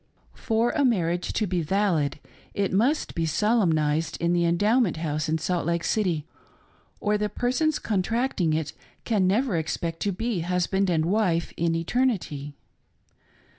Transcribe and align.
For 0.33 0.71
a 0.71 0.83
marriage 0.83 1.31
to 1.33 1.45
be 1.45 1.61
valid 1.61 2.19
it 2.55 2.73
must 2.73 3.13
be 3.13 3.27
solemnized 3.27 4.17
in 4.19 4.33
the 4.33 4.45
Endowment 4.45 4.97
House 4.97 5.29
in 5.29 5.37
Salt 5.37 5.63
Lake 5.67 5.83
City, 5.83 6.25
or 6.99 7.19
the 7.19 7.29
persons 7.29 7.77
contracting 7.77 8.51
it 8.53 8.73
can 9.05 9.27
never 9.27 9.57
expect 9.57 9.99
to 9.99 10.11
be 10.11 10.41
husbandJ 10.41 10.89
and 10.89 11.05
wife 11.05 11.53
in 11.55 11.75
eternity. 11.75 12.55